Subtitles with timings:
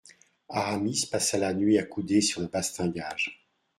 [0.49, 3.45] Aramis passa la nuit accoudé sur le bastingage.